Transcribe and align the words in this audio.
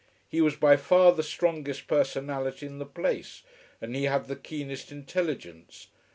He 0.27 0.41
was 0.41 0.55
by 0.55 0.77
far 0.77 1.11
the 1.11 1.21
strongest 1.21 1.85
personality 1.85 2.65
in 2.65 2.79
the 2.79 2.87
place, 2.87 3.43
and 3.79 3.95
he 3.95 4.05
had 4.05 4.27
the 4.27 4.35
keenest 4.35 4.91
intelligence. 4.91 5.89